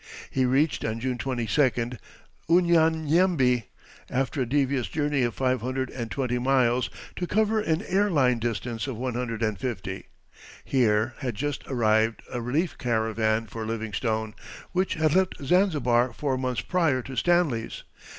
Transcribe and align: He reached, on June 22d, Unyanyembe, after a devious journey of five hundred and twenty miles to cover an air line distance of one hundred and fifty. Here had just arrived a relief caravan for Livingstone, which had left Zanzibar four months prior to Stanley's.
He 0.31 0.45
reached, 0.45 0.83
on 0.83 0.99
June 0.99 1.19
22d, 1.19 1.99
Unyanyembe, 2.49 3.65
after 4.09 4.41
a 4.41 4.47
devious 4.47 4.87
journey 4.87 5.21
of 5.21 5.35
five 5.35 5.61
hundred 5.61 5.91
and 5.91 6.09
twenty 6.09 6.39
miles 6.39 6.89
to 7.17 7.27
cover 7.27 7.59
an 7.59 7.83
air 7.83 8.09
line 8.09 8.39
distance 8.39 8.87
of 8.87 8.97
one 8.97 9.13
hundred 9.13 9.43
and 9.43 9.59
fifty. 9.59 10.07
Here 10.65 11.13
had 11.19 11.35
just 11.35 11.61
arrived 11.67 12.23
a 12.33 12.41
relief 12.41 12.79
caravan 12.79 13.45
for 13.45 13.63
Livingstone, 13.63 14.33
which 14.71 14.95
had 14.95 15.13
left 15.13 15.35
Zanzibar 15.39 16.13
four 16.13 16.35
months 16.35 16.61
prior 16.61 17.03
to 17.03 17.15
Stanley's. 17.15 17.83